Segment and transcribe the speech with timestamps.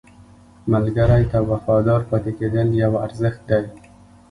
[0.71, 3.63] ملګری ته وفادار پاتې کېدل یو ارزښت دی